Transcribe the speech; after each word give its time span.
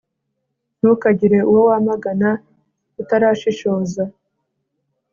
ntukagire 0.77 1.39
uwo 1.49 1.61
wamagana 1.69 2.29
utarashishoza 3.01 4.03